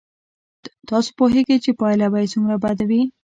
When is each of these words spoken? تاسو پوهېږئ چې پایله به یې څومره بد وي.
تاسو 0.89 1.09
پوهېږئ 1.17 1.57
چې 1.63 1.71
پایله 1.79 2.07
به 2.11 2.17
یې 2.23 2.31
څومره 2.33 2.55
بد 2.63 2.79
وي. 2.89 3.01